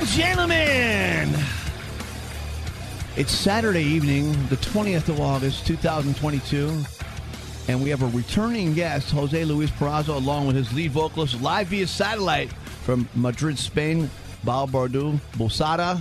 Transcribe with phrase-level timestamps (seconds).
[0.00, 1.28] And gentlemen,
[3.16, 6.82] it's Saturday evening, the 20th of August, 2022,
[7.68, 11.66] and we have a returning guest, Jose Luis Peraza, along with his lead vocalist, live
[11.66, 12.50] via satellite
[12.82, 14.08] from Madrid, Spain,
[14.42, 16.00] Balbardu, Bosada,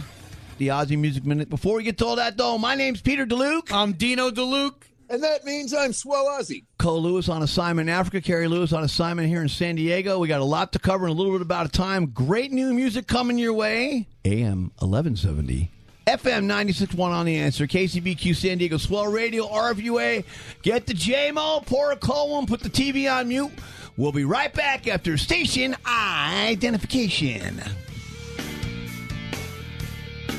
[0.60, 1.50] the Aussie Music Minute.
[1.50, 3.70] Before we get to all that, though, my name's Peter DeLuke.
[3.74, 4.89] I'm Dino DeLuke.
[5.10, 6.66] And that means I'm Swell Ozzy.
[6.78, 10.20] Cole Lewis on assignment in Africa, Kerry Lewis on assignment here in San Diego.
[10.20, 12.08] We got a lot to cover in a little bit about time.
[12.08, 14.08] Great new music coming your way.
[14.24, 15.72] AM 1170.
[16.06, 17.66] FM 96.1 on the answer.
[17.66, 20.26] KCBQ San Diego Swell Radio, RFUA.
[20.62, 23.52] Get the JMO, pour a cold one, put the TV on mute.
[23.98, 27.62] We'll be right back after station identification.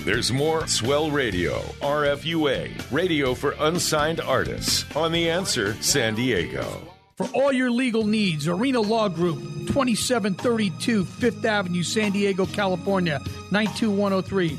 [0.03, 6.65] There's more Swell Radio, RFUA, radio for unsigned artists, on The Answer San Diego.
[7.19, 14.59] For all your legal needs, Arena Law Group, 2732 Fifth Avenue, San Diego, California, 92103.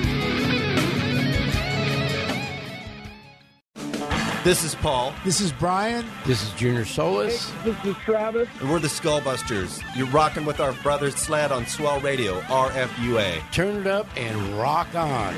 [4.43, 5.13] This is Paul.
[5.23, 6.03] This is Brian.
[6.25, 7.51] This is Junior Solis.
[7.63, 8.49] This is Travis.
[8.59, 9.83] And we're the Skullbusters.
[9.95, 13.51] You're rocking with our brother Sled on Swell Radio, RFUA.
[13.51, 15.35] Turn it up and rock on.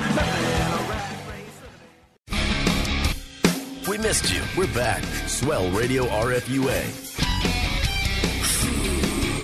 [3.86, 4.40] We missed you.
[4.56, 5.04] We're back.
[5.28, 6.82] Swell Radio RFUA.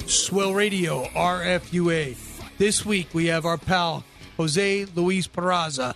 [0.08, 2.16] Swell Radio RFUA.
[2.56, 4.04] This week we have our pal
[4.38, 5.94] Jose Luis Peraza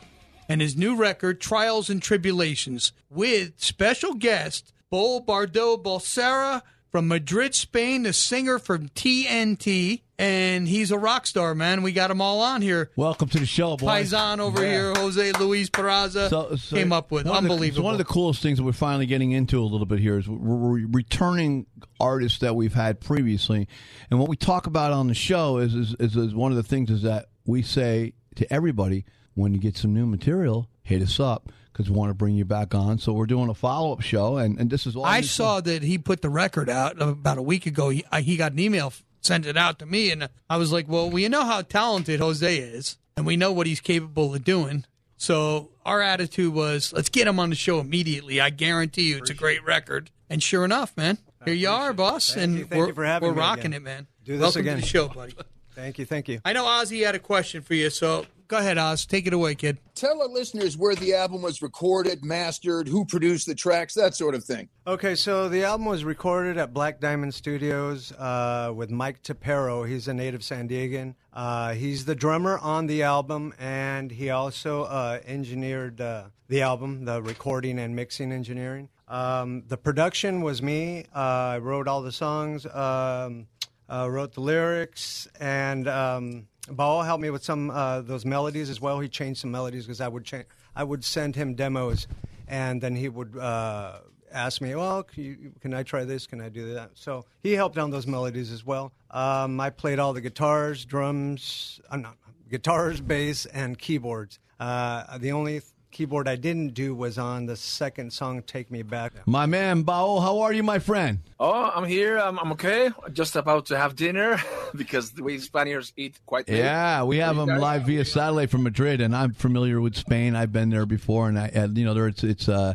[0.49, 7.55] and his new record, Trials and Tribulations, with special guest Baol Bardot Bulsara from Madrid,
[7.55, 10.03] Spain, the singer from TNT.
[10.17, 11.83] And he's a rock star, man.
[11.83, 12.93] We got him all on here.
[12.95, 13.87] Welcome to the show, boy.
[13.89, 14.69] Paisan over Yeah.
[14.71, 17.25] here, Jose Luis Peraza, So- so came up with.
[17.25, 17.81] the- Unbelievable.
[17.81, 20.17] so one of the coolest things that we're finally getting into a little bit here
[20.19, 21.67] is we're, we're returning
[21.99, 23.67] artists that we've had previously,
[24.09, 26.63] and what we talk about on the show is is, is is one of the
[26.63, 31.19] things is that we say to everybody when you get some new material, hit us
[31.21, 32.99] up because we want to bring you back on.
[32.99, 35.61] So we're doing a follow up show, and, and this is all I new saw
[35.61, 37.89] that he put the record out about a week ago.
[37.91, 40.89] He, I, he got an email, sent it out to me, and I was like,
[40.89, 44.85] "Well, we know how talented Jose is, and we know what he's capable of doing."
[45.17, 49.31] So our attitude was, "Let's get him on the show immediately." I guarantee you, it's
[49.31, 50.11] a great record.
[50.31, 52.65] And sure enough, man, here you are, boss, and you.
[52.65, 53.75] Thank we're, you for having we're rocking again.
[53.75, 54.07] it, man.
[54.25, 54.77] Do this Welcome again.
[54.77, 55.35] to the show, buddy.
[55.75, 56.41] Thank you, thank you.
[56.45, 59.05] I know Ozzy had a question for you, so go ahead, Oz.
[59.05, 59.79] Take it away, kid.
[59.97, 64.37] Tell our listeners where the album was recorded, mastered, who produced the tracks, that sort
[64.37, 64.69] of thing.
[64.87, 69.83] Okay, so the album was recorded at Black Diamond Studios uh, with Mike Tapero.
[69.83, 71.17] He's a native San Diegan.
[71.33, 77.07] Uh, he's the drummer on the album, and he also uh, engineered uh, the album,
[77.07, 78.89] the recording and mixing engineering.
[79.09, 81.07] Um, the production was me.
[81.13, 83.49] Uh, I wrote all the songs, um,
[83.89, 88.81] uh, wrote the lyrics, and um, Baal helped me with some uh, those melodies as
[88.81, 89.01] well.
[89.01, 90.45] He changed some melodies because I would cha-
[90.75, 92.07] I would send him demos,
[92.49, 93.99] and then he would uh,
[94.33, 96.27] ask me, "Well, can, you, can I try this?
[96.27, 98.93] Can I do that?" So he helped on those melodies as well.
[99.11, 102.17] Um, I played all the guitars, drums, uh, not
[102.49, 104.39] guitars, bass, and keyboards.
[104.59, 105.61] Uh, the only
[105.95, 110.21] keyboard I didn't do was on the second song, "Take Me Back." My man, Bao,
[110.21, 111.21] how are you, my friend?
[111.39, 112.19] Oh, I'm here.
[112.19, 112.91] I'm, I'm okay.
[113.13, 114.39] Just about to have dinner
[114.75, 116.59] because we Spaniards eat quite late.
[116.59, 120.35] Yeah, we have You him live via satellite from Madrid, and I'm familiar with Spain.
[120.35, 122.75] I've been there before, and I, and, you know, there it's it's uh,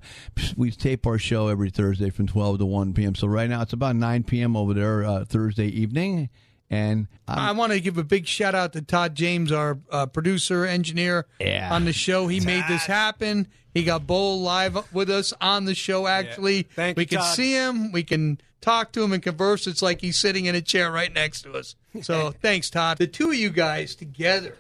[0.56, 3.16] we tape our show every Thursday from 12 to 1 p.m.
[3.16, 4.56] So right now it's about 9 p.m.
[4.56, 6.30] over there uh, Thursday evening,
[6.70, 10.06] and I'm, I want to give a big shout out to Todd James, our uh,
[10.06, 11.70] producer, engineer Yeah.
[11.74, 12.28] on the show.
[12.28, 13.48] He made this happen.
[13.74, 16.64] He got Bo live with us on the show, actually.
[16.64, 17.36] Thank we you, can Todd.
[17.36, 17.92] see him.
[17.92, 19.68] We can talk to him and converse.
[19.68, 21.76] It's like he's sitting in a chair right next to us.
[22.02, 22.98] So thanks, Todd.
[22.98, 24.56] The two of you guys together,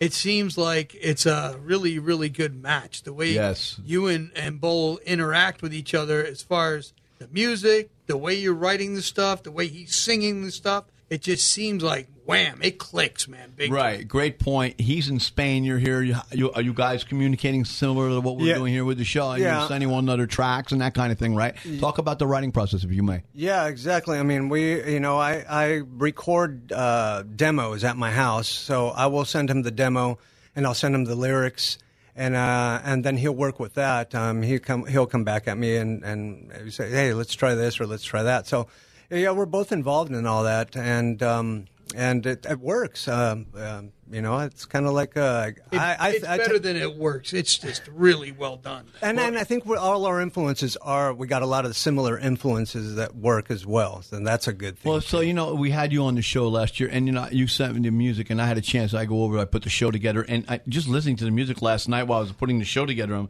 [0.00, 3.02] it seems like it's a really, really good match.
[3.02, 3.80] The way Yes.
[3.84, 8.34] you and, and Bo interact with each other as far as the music, the way
[8.34, 10.84] you're writing the stuff, the way he's singing the stuff.
[11.12, 13.52] It just seems like wham, it clicks, man.
[13.54, 14.08] Big right.
[14.08, 14.80] Great point.
[14.80, 15.62] He's in Spain.
[15.62, 16.00] You're here.
[16.00, 18.54] You, you, are you guys communicating similar to what we're Yeah.
[18.54, 19.32] doing here with the show?
[19.32, 19.58] And Yeah.
[19.58, 21.54] you're sending one another tracks and that kind of thing, right?
[21.80, 23.24] Talk about the writing process, if you may.
[23.34, 24.18] Yeah, exactly.
[24.18, 29.06] I mean, we, you know, I, I record uh, demos at my house, so I
[29.08, 30.18] will send him the demo,
[30.56, 31.76] and I'll send him the lyrics,
[32.16, 34.14] and uh, and then he'll work with that.
[34.14, 37.80] Um, he come, he'll come back at me and and say, hey, let's try this
[37.80, 38.46] or let's try that.
[38.46, 38.68] So,
[39.12, 43.06] yeah, we're both involved in all that, and um, and it, it works.
[43.08, 46.54] Um, um, you know, it's kind of like uh, It- I, I, it's I better
[46.54, 47.32] t- than it works.
[47.32, 48.86] It's just really well done.
[49.00, 52.96] and, and I think all our influences are we got a lot of similar influences
[52.96, 54.90] that work as well, and that's a good thing.
[54.92, 57.26] Well, so you know, we had you on the show last year, and you know,
[57.32, 58.92] you sent me the music, and I had a chance.
[58.94, 61.62] I go over, I put the show together, and I, just listening to the music
[61.62, 63.28] last night while I was putting the show together, I'm,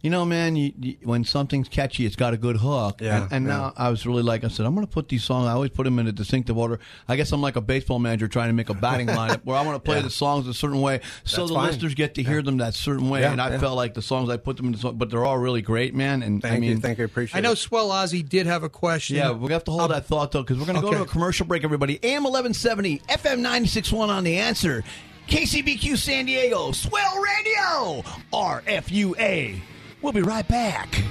[0.00, 3.00] you know, man, you, you, when something's catchy, it's got a good hook.
[3.00, 3.52] Yeah, and, and yeah.
[3.56, 5.46] now I was really like, I said, I'm going to put these songs.
[5.48, 6.78] I always put them in a distinctive order.
[7.08, 9.62] I guess I'm like a baseball manager trying to make a batting lineup where I
[9.62, 10.02] want to play Yeah.
[10.02, 11.66] the songs a certain way, so That's the fine.
[11.66, 13.22] listeners get to hear them that certain way.
[13.22, 13.58] Yeah, and I yeah.
[13.58, 15.94] felt like the songs I put them in, the song, but they're all really great,
[15.94, 16.22] man.
[16.22, 17.56] And Thank I mean, you, thank you, appreciate I know it.
[17.56, 19.16] Swell Ozzy did have a question.
[19.16, 21.02] yeah, we have to hold um, that thought though, because we're going to go to
[21.02, 21.64] a commercial break.
[21.64, 24.84] Everybody, AM eleven seventy, FM 96.1 on the answer,
[25.26, 28.02] KCBQ San Diego, Swell Radio,
[28.32, 29.60] RFUA.
[30.02, 31.02] We'll be right back.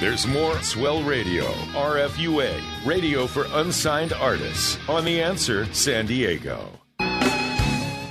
[0.00, 1.44] There's more Swell Radio,
[1.74, 6.70] RFUA, radio for unsigned artists on The Answer San Diego.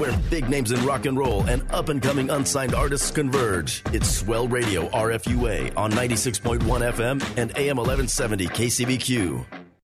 [0.00, 3.82] Where big names in rock and roll and up and coming unsigned artists converge.
[3.92, 9.59] It's Swell Radio RFUA on 96.1 FM and AM 1170 KCBQ.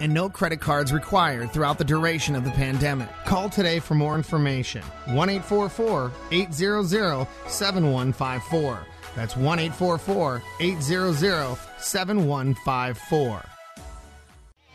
[0.00, 3.08] and no credit cards required throughout the duration of the pandemic.
[3.24, 4.82] Call today for more information.
[5.06, 8.86] 1 844 800 7154.
[9.14, 13.44] That's 1 844 800 7154.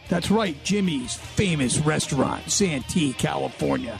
[0.08, 4.00] That's right, Jimmy's famous restaurant, Santee, California.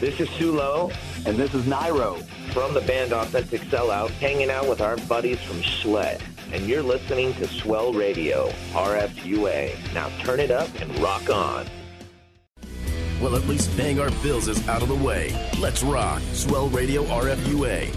[0.00, 0.92] This is Sulo.
[1.24, 2.22] And this is Nairo.
[2.52, 6.22] From the band Authentic Sellout, hanging out with our buddies from Sled.
[6.52, 9.94] And you're listening to Swell Radio, RFUA.
[9.94, 11.66] Now turn it up and rock on.
[13.20, 15.34] Well, at least paying our bills is out of the way.
[15.58, 16.20] Let's rock.
[16.32, 17.94] Swell Radio RFUA.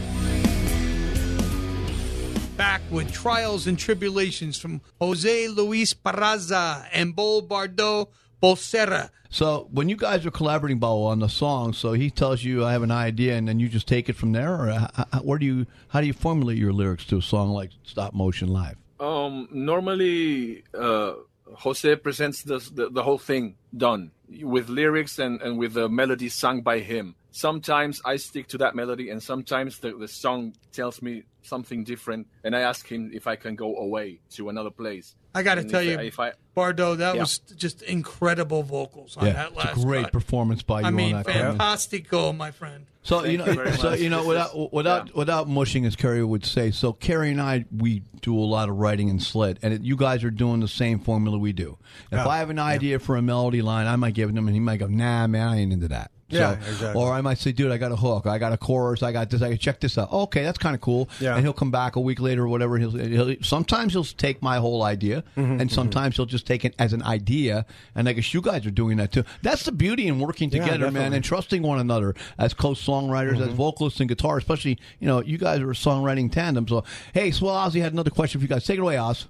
[2.56, 8.08] Back with Trials and Tribulations from Jose Luis Peraza and Baol Bardot
[8.42, 9.10] Bulsara.
[9.30, 12.72] So when you guys are collaborating, Bo, on the song, so he tells you I
[12.72, 15.46] have an idea, and then you just take it from there, or how, where do
[15.46, 18.78] you how do you formulate your lyrics to a song like Stop Motion Live?
[19.00, 21.14] Um, normally, uh,
[21.54, 26.30] Jose presents the, the, the whole thing done with lyrics and and with the melody
[26.30, 27.16] sung by him.
[27.32, 32.28] Sometimes I stick to that melody, and sometimes the, the song tells me something different,
[32.44, 35.16] and I ask him if I can go away to another place.
[35.36, 37.22] I got to And tell if, you, if I Bardo, that Yeah.
[37.22, 40.12] was just incredible vocals on yeah, that last it's a great cut.
[40.14, 41.34] performance by you I mean, on that.
[41.34, 41.58] Carmen.
[41.58, 42.86] fantastico, my friend.
[43.04, 44.00] So you know, you so much.
[44.00, 46.72] you know, This without is- without without mushing, as Kerry would say.
[46.72, 49.96] So Kerry and I, we do a lot of writing and sled, and it, you
[49.96, 51.78] guys are doing the same formula we do.
[52.12, 52.28] If Yeah.
[52.28, 54.56] I have an idea for a melody line, I might give it to him, and
[54.56, 57.02] he might go, "Nah, man, I ain't into that." So- Yeah, exactly.
[57.02, 59.30] Or I might say, "Dude, I got a hook, I got a chorus, I got
[59.30, 61.10] this, I can check this out." Okay, that's kind of cool.
[61.20, 61.36] Yeah.
[61.36, 62.78] And he'll come back a week later or whatever.
[62.78, 66.76] He'll, he'll sometimes he'll take my whole idea, Mm-hmm, and sometimes he'll just take it
[66.78, 67.66] as an idea.
[67.96, 69.24] And I guess you guys are doing that too.
[69.42, 73.50] That's the beauty in working Yeah, together, man, and trusting one another as co-songwriters, Mm-hmm.
[73.50, 74.38] as vocalists and guitar.
[74.38, 76.68] Especially, you know, you guys are a songwriting tandem.
[76.68, 76.84] So,
[77.14, 78.66] hey, Swell Ozzy had another question for you guys.
[78.66, 79.26] Take it away, Oz.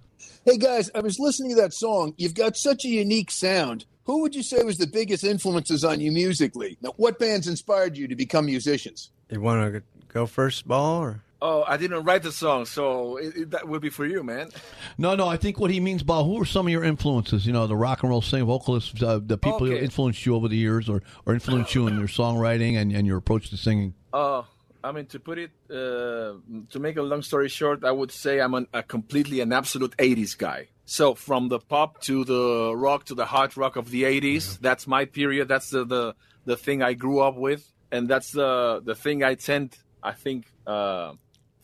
[0.45, 2.13] Hey guys, I was listening to that song.
[2.17, 3.85] You've got such a unique sound.
[4.09, 6.79] Who would you say was the biggest influences on you musically?
[6.81, 9.11] Now, what bands inspired you to become musicians?
[9.29, 13.37] You want to go first, ball, or oh, I didn't write the song, so it,
[13.37, 14.49] it, that will be for you, man.
[14.97, 17.45] No, no, I think what he means by who are some of your influences?
[17.45, 20.47] You know, the rock and roll singer vocalists, uh, the people who influenced you over
[20.47, 23.93] the years, or or influenced you in your songwriting and, and your approach to singing.
[24.11, 24.41] Uh,
[24.83, 26.33] I mean, to put it, uh,
[26.71, 29.95] to make a long story short, I would say I'm an, a completely an absolute
[29.97, 30.69] 80s guy.
[30.89, 34.87] So from the pop to the rock to the hard rock of the 80s, that's
[34.87, 35.47] my period.
[35.47, 36.15] That's the, the,
[36.45, 37.71] the thing I grew up with.
[37.91, 41.13] And that's the, the thing I tend, I think, uh,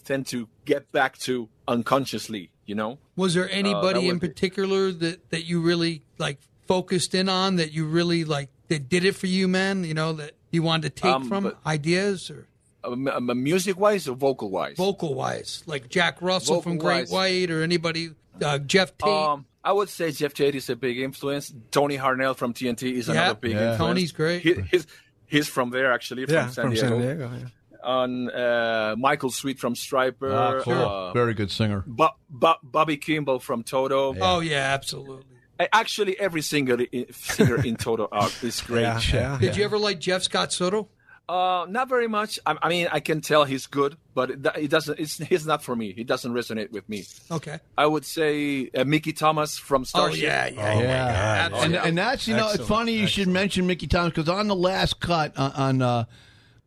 [0.03, 3.00] tend to get back to unconsciously, you know?
[3.15, 7.27] Was there Uh, anybody in would be- particular that, that you really like focused in
[7.27, 9.84] on that you really like that did it for you, man?
[9.84, 12.48] You know that you wanted to take Um, from but- ideas or
[12.85, 14.77] Um, music wise or vocal wise?
[14.77, 17.11] vocal wise, like Jack Russell from Great Vocal-wise.
[17.11, 18.11] White or anybody,
[18.43, 19.09] uh, Geoff Tate.
[19.09, 21.51] Um, I would say Geoff Tate is a big influence.
[21.71, 23.13] Tony Harnell from TNT is Yeah.
[23.13, 23.71] another big Yeah.
[23.71, 23.77] influence.
[23.79, 24.41] Tony's great.
[24.43, 24.87] He, he's,
[25.25, 26.87] he's from there actually, from yeah, San from Diego.
[26.89, 27.31] San Diego.
[27.41, 27.47] Yeah.
[27.83, 30.31] On uh, Michael Sweet from Stryper.
[30.67, 31.83] uh, Very good singer.
[31.85, 34.15] Bo- Bo- Bobby Kimball from Toto.
[34.19, 35.23] Oh yeah, absolutely.
[35.71, 38.81] Actually, every singer i- singer in Toto are, is great.
[38.81, 39.37] Yeah, yeah.
[39.39, 40.89] Did you ever like Jeff Scott Soto?
[41.27, 42.39] Uh, not very much.
[42.46, 45.00] I, I mean, I can tell he's good, but it, it doesn't.
[45.00, 45.91] It's he's not for me.
[45.91, 47.03] He doesn't resonate with me.
[47.32, 47.60] Okay.
[47.77, 50.24] I would say uh, Mickey Thomas from Starship.
[50.24, 51.46] Oh yeah, yeah, yeah, yeah.
[51.46, 51.89] and, Absolutely.
[51.89, 55.00] and that's you know it's funny you should mention Mickey Thomas because on the last
[55.00, 56.05] cut on on, uh,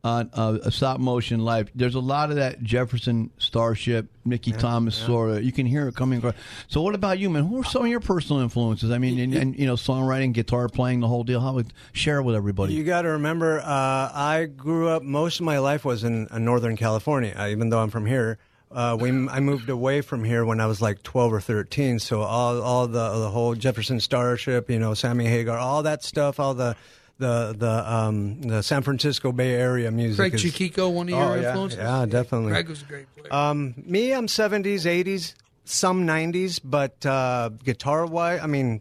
[0.05, 4.95] on uh, a stop motion live, there's a lot of that Jefferson Starship, Mickey Thomas
[4.95, 5.43] sort of.
[5.43, 6.35] You can hear it coming across.
[6.69, 7.45] So what about you, man?
[7.47, 8.91] Who are some of your personal influences?
[8.91, 11.41] I mean, and, and you know, songwriting, guitar playing, the whole deal.
[11.41, 12.75] How would share with everybody?
[12.75, 15.03] You got to remember, uh, I grew up.
[15.03, 18.39] Most of my life was in uh, Northern California, uh, even though I'm from here.
[18.71, 21.99] Uh, we I moved away from here when I was like 12 or 13.
[21.99, 26.39] So all all the the whole Jefferson Starship, you know, Sammy Hagar, all that stuff,
[26.39, 26.77] all the
[27.19, 30.17] the the um the San Francisco Bay Area music.
[30.19, 31.79] Greg is- Chiquico, one of Oh, your yeah, influences.
[31.79, 32.51] Yeah, definitely.
[32.53, 33.33] Greg was a great player.
[33.35, 35.35] Um, me, I'm 70s, 80s,
[35.65, 38.81] some 90s, but uh, guitar wise, I mean,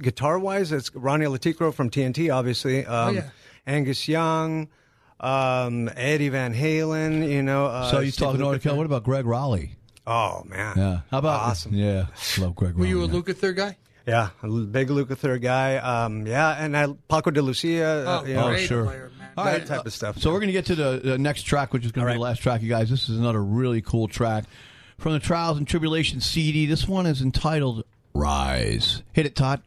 [0.00, 2.84] guitar wise, it's Ronni Le Tekrø from TNT, obviously.
[2.86, 3.30] Um, yeah.
[3.66, 4.68] Angus Young,
[5.20, 7.66] um, Eddie Van Halen, you know.
[7.66, 8.62] Uh, so you Steve talk North Lukather.
[8.62, 8.78] Carolina.
[8.78, 9.70] What about Gregg Rolie?
[10.06, 10.74] Oh, man.
[10.76, 11.00] Yeah.
[11.10, 11.74] How about Awesome.
[11.74, 12.06] Yeah,
[12.38, 12.74] love Greg.
[12.74, 13.76] Were you a Rolie, Lukather guy?
[14.06, 15.76] Yeah, a l- big Lukather guy.
[15.76, 17.84] Um, yeah, and I, Paco de Lucia.
[18.06, 18.84] uh, Oh, you know, great sure.
[18.84, 19.28] player, man.
[19.36, 20.18] All that right, type of stuff.
[20.18, 22.16] So we're going to get to the, the next track, which is going to be
[22.18, 22.90] the last track, you guys.
[22.90, 24.44] This is another really cool track
[24.98, 26.66] from the Trials and Tribulations CD.
[26.66, 29.02] This one is entitled Rise.
[29.12, 29.62] Hit it, Todd.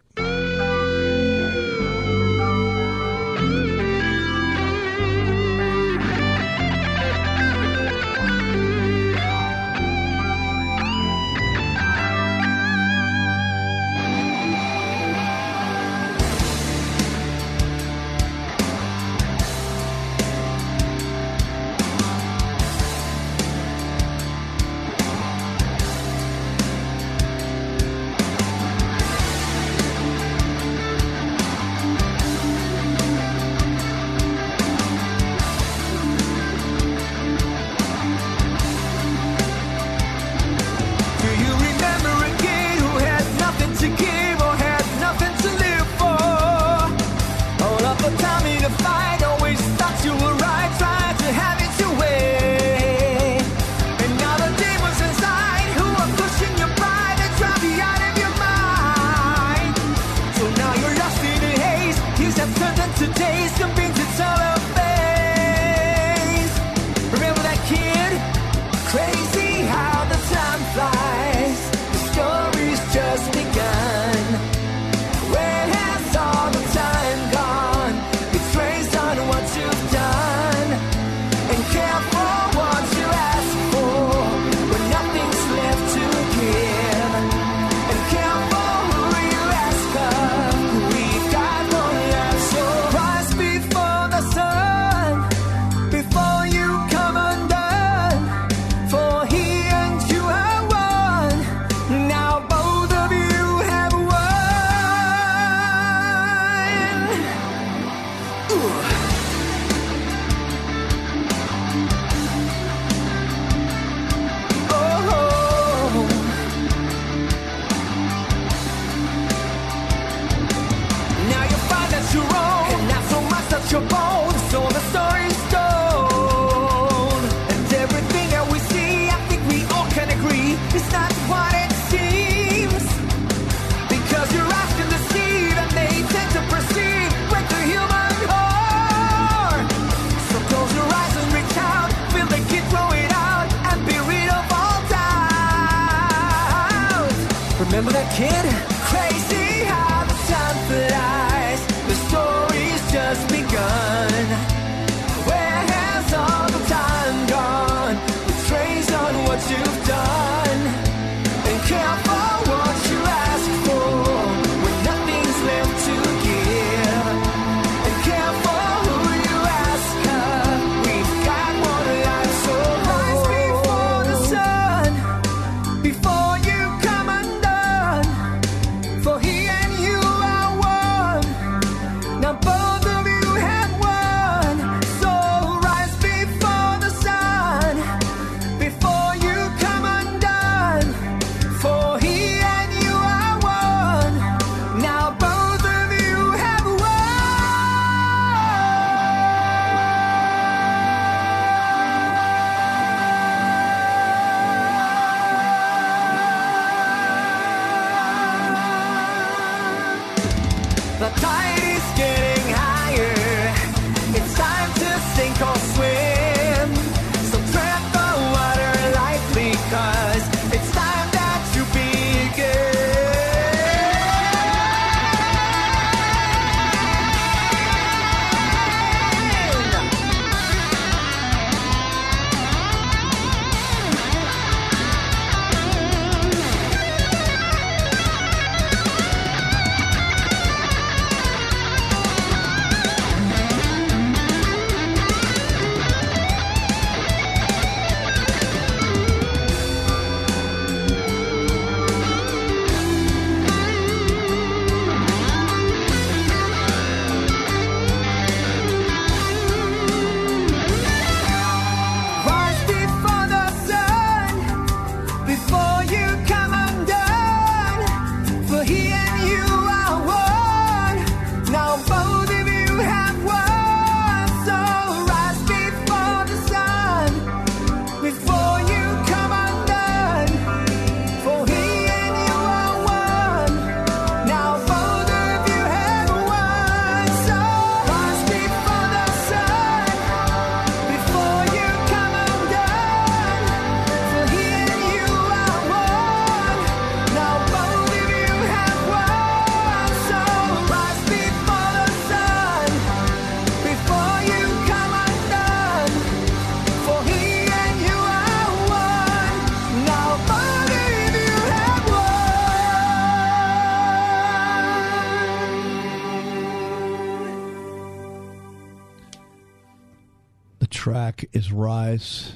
[320.93, 322.33] Track is Rise,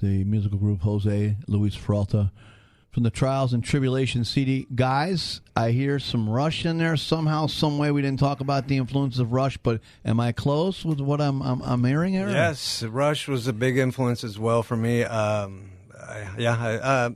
[0.00, 2.32] the musical group Jose Luis Peralta
[2.90, 4.66] from the Trials and Tribulations CD.
[4.74, 7.90] Guys, I hear some Rush in there somehow, some way.
[7.90, 11.42] We didn't talk about the influence of Rush, but am I close with what I'm
[11.42, 12.30] I'm, I'm hearing here?
[12.30, 15.04] Yes, Rush was a big influence as well for me.
[15.04, 17.10] Um, I, yeah, I, uh,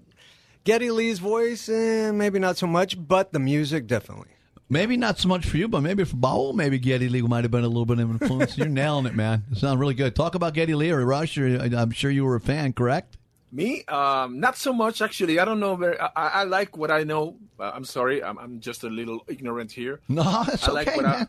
[0.65, 4.30] Geddy Lee's voice, eh, maybe not so much, but the music definitely.
[4.73, 7.51] Maybe not so much for you, but maybe for Bowell, maybe Geddy Lee might have
[7.51, 8.57] been a little bit of an influence.
[8.57, 9.43] You're nailing it, man.
[9.51, 10.15] You sound really good.
[10.15, 11.37] Talk about Geddy Lee or Rush.
[11.37, 13.17] Or, I'm sure you were a fan, correct?
[13.51, 15.41] Me, um, not so much actually.
[15.41, 15.75] I don't know.
[15.75, 17.37] Very, I, I like what I know.
[17.59, 19.99] Uh, I'm sorry, I'm, I'm just a little ignorant here.
[20.09, 21.27] No, it's I like okay, what I,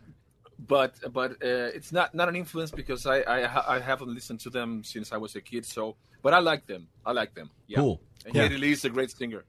[0.68, 4.52] but but uh, it's not not an influence because I, I I haven't listened to
[4.52, 5.66] them since I was a kid.
[5.66, 6.88] So, but I like them.
[7.04, 7.50] I like them.
[7.66, 7.80] Yeah.
[7.80, 8.00] Cool.
[8.26, 8.44] And Cool.
[8.44, 9.44] Geddy Lee is a great singer.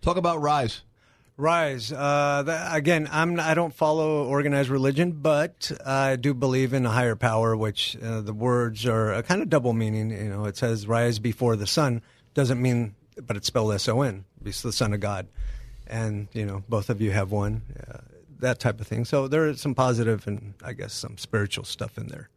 [0.00, 0.82] Talk about Rise.
[1.36, 1.90] Rise.
[1.92, 6.90] Uh, that, again, I'm I don't follow organized religion, but I do believe in a
[6.90, 7.56] higher power.
[7.56, 10.10] Which uh, the words are a kind of double meaning.
[10.10, 12.02] You know, it says "rise before the sun,"
[12.34, 14.24] doesn't mean, but it's spelled S O N.
[14.44, 15.26] It's the Son of God,
[15.86, 17.62] and you know, both of you have one.
[17.88, 17.98] Uh,
[18.40, 19.04] that type of thing.
[19.04, 22.28] So there is some positive and I guess some spiritual stuff in there.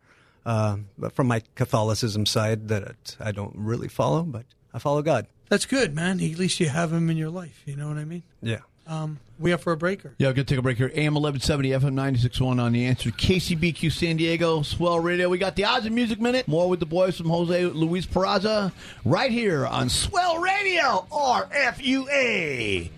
[0.45, 5.25] Um, but from my Catholicism side, that I don't really follow, but I follow God.
[5.49, 6.19] That's good, man.
[6.21, 7.63] At least you have him in your life.
[7.65, 8.23] You know what I mean?
[8.41, 8.59] Yeah.
[8.87, 10.13] Um, we up for a breaker.
[10.17, 10.91] Yeah, we're going to take a break here.
[10.93, 13.09] AM 1170, FM 961 on the answer.
[13.09, 15.27] KCBQ San Diego, Swell Radio.
[15.27, 16.47] We got the Odds and Music Minute.
[16.47, 18.71] More with the boys from Jose Luis Peraza
[19.03, 22.89] right here on Swell Radio, RFUA.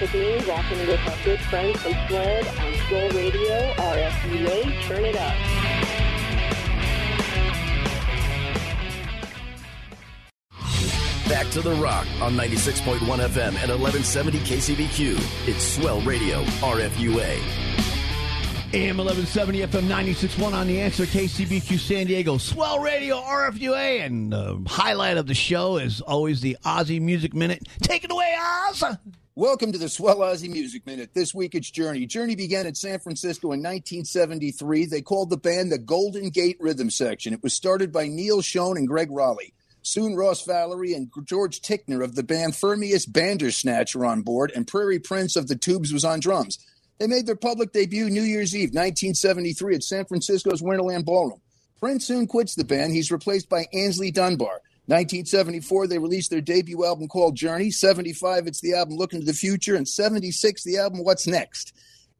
[0.00, 4.82] This is rocking with my good friends from Sled on Swell Radio, RFUA.
[4.82, 5.34] Turn it up.
[11.28, 15.48] Back to the rock on 96.1 FM and 1170 KCBQ.
[15.48, 17.38] It's Swell Radio RFUA.
[18.74, 24.60] AM 1170 FM 961 on the answer KCBQ San Diego Swell Radio RFUA and the
[24.66, 27.68] highlight of the show is always the Aussie Music Minute.
[27.80, 28.82] Take it away, Oz.
[29.36, 31.10] Welcome to the Swell Aussie Music Minute.
[31.12, 32.06] This week it's Journey.
[32.06, 34.86] Journey began in San Francisco in 1973.
[34.86, 37.32] They called the band the Golden Gate Rhythm Section.
[37.32, 39.52] It was started by Neal Schon and Gregg Rolie.
[39.82, 44.68] Soon Ross Valory and George Tickner of the band Frumious Bandersnatch were on board, and
[44.68, 46.64] Prairie Prince of the Tubes was on drums.
[47.00, 51.40] They made their public debut New Year's Eve, 1973, at San Francisco's Winterland Ballroom.
[51.80, 52.92] Prince soon quits the band.
[52.92, 54.60] He's replaced by Aynsley Dunbar.
[54.86, 57.70] 1974, they released their debut album called Journey.
[57.70, 59.76] 75, it's the album Looking to the Future.
[59.76, 61.72] And 76, the album What's Next.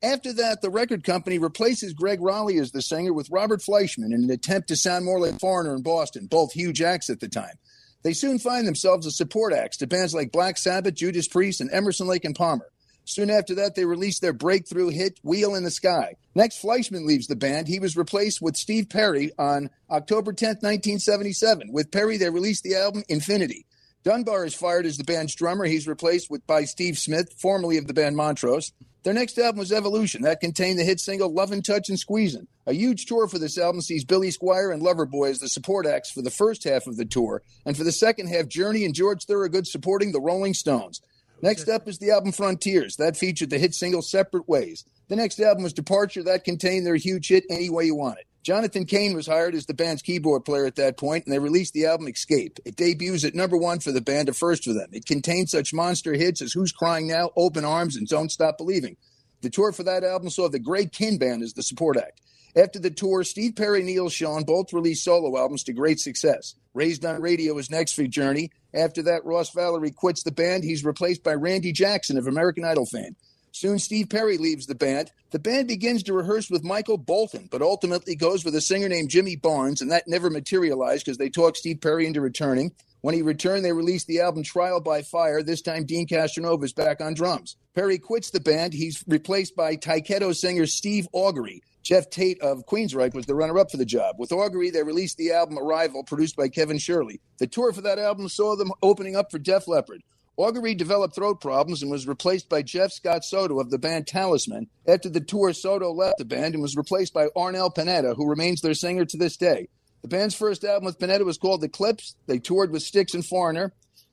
[0.03, 4.25] After that, the record company replaces Gregg Rolie as the singer with Robert Fleischman in
[4.25, 7.55] an attempt to sound more like Foreigner in Boston, both huge acts at the time.
[8.03, 11.73] They soon find themselves as support acts to bands like Black Sabbath, Judas Priest, and
[11.73, 12.71] Emerson, Lake and Palmer.
[13.05, 16.17] Soon after that, they released their breakthrough hit, Wheel in the Sky.
[16.35, 17.69] Next, Fleischman leaves the band.
[17.69, 21.71] He was replaced with Steve Perry on October 10th, 1977.
[21.73, 23.67] With Perry, they released the album Infinity.
[24.05, 25.65] Dunbar is fired as the band's drummer.
[25.65, 28.73] He's replaced with by Steve Smith, formerly of the band Montrose.
[29.03, 30.23] Their next album was Evolution.
[30.23, 32.47] That contained the hit single Lovin' Touch and Squeezin'.
[32.67, 36.11] A huge tour for this album sees Billy Squier and Loverboy as the support acts
[36.11, 39.25] for the first half of the tour, and for the second half, Journey and George
[39.25, 41.03] Thorogood supporting the Rolling Stones.
[41.43, 42.97] Next up is the album Frontiers.
[42.97, 44.85] That featured the hit single Separate Ways.
[45.09, 46.23] The next album was Departure.
[46.23, 48.27] That contained their huge hit Any Way You Want It.
[48.43, 51.73] Jonathan Cain was hired as the band's keyboard player at that point, and they released
[51.73, 52.59] the album Escape.
[52.67, 54.91] It debuts at number one for the band, a first for them.
[54.93, 58.99] It contains such monster hits as Who's Crying Now, Open Arms, and Don't Stop Believing.
[59.45, 62.23] The tour for that album saw the Greg Kihn Band as the support act.
[62.57, 66.55] After the tour, Steve Perry Neal Schon both released solo albums to great success.
[66.73, 68.51] Raised on Radio is next for Journey.
[68.73, 70.65] After that, Ross Valory quits the band.
[70.65, 73.17] He's replaced by Randy Jackson of American Idol fame.
[73.53, 75.13] Soon, Steve Perry leaves the band.
[75.31, 79.11] The band begins to rehearse with Michael Bolton, but ultimately goes with a singer named
[79.11, 82.73] Jimmy Barnes, and that never materialized because they talked Steve Perry into returning.
[83.05, 85.43] When he returned, they released the album Trial by Fire.
[85.43, 87.55] This time, Deen Castronovo is back on drums.
[87.75, 88.73] Perry quits the band.
[88.73, 91.61] He's replaced by Tyketto singer Steve Augeri.
[91.83, 94.17] Geoff Tate of Queensryche was the runner up for the job.
[94.19, 97.21] With Augeri, they released the album Arrival, produced by Kevin Shirley.
[97.39, 100.01] The tour for that album saw them opening up for Def Leppard.
[100.39, 104.69] Augeri developed throat problems and was replaced by Jeff Scott Soto of the band Talisman.
[104.89, 108.63] After the tour, Soto left the band and was replaced by Arnel Pineda, who remains
[108.63, 109.69] their singer to this day.
[110.05, 112.15] The band's first album with Pineda was called The Clips.
[112.27, 113.73] They toured with Styx and Foreigner.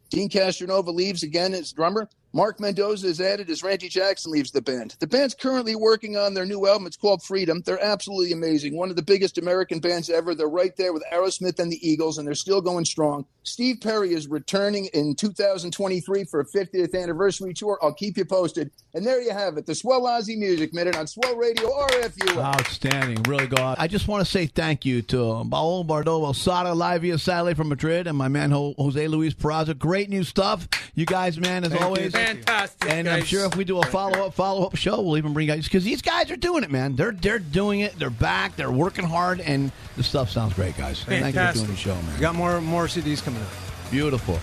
[0.09, 2.07] Deen Castronovo leaves again as drummer.
[2.33, 4.95] Mark Mendoza is added as Randy Jackson leaves the band.
[4.99, 6.87] The band's currently working on their new album.
[6.87, 7.61] It's called Freedom.
[7.65, 8.77] They're absolutely amazing.
[8.77, 10.33] One of the biggest American bands ever.
[10.33, 13.25] They're right there with Aerosmith and the Eagles, and they're still going strong.
[13.43, 17.77] Steve Perry is returning in 2023 for a 50th anniversary tour.
[17.81, 18.71] I'll keep you posted.
[18.93, 22.37] And there you have it, the Swell Aussie Music Minute on Swell Radio RFU.
[22.37, 23.23] Outstanding.
[23.23, 23.59] Really good.
[23.59, 27.69] I just want to say thank you to Baul Bardo Sada live via satellite from
[27.69, 29.77] Madrid and my man Jose Luis Peraza.
[29.77, 30.67] Great new stuff.
[30.93, 32.20] You guys, man, as Thank you.
[32.25, 35.33] Fantastic, And I'm sure if we do a follow up, follow up show, we'll even
[35.33, 36.95] bring guys because these guys are doing it, man.
[36.95, 37.97] They're they're doing it.
[37.99, 38.55] They're back.
[38.55, 41.03] They're working hard, and the stuff sounds great, guys.
[41.03, 41.65] Thank you for Fantastic.
[41.65, 42.13] doing the show, man.
[42.15, 43.47] We got more more CDs coming out.
[43.91, 44.39] Beautiful.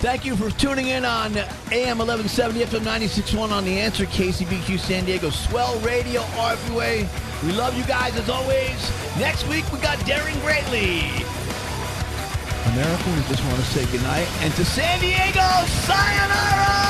[0.00, 1.36] Thank you for tuning in on
[1.72, 7.06] AM 1170 FM 96.1 on The Answer, KCBQ San Diego, Swell Radio, RFUA.
[7.44, 8.90] We love you guys as always.
[9.18, 11.00] Next week, we got Daring Greatly.
[12.72, 14.26] America, we just want to say goodnight.
[14.42, 16.89] And to San Diego, sayonara!